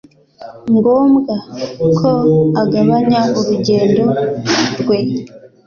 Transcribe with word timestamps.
ngombwa 0.75 1.33
ko 1.97 2.09
agabanya 2.61 3.21
urugendo 3.39 4.05
rwe 4.79 4.97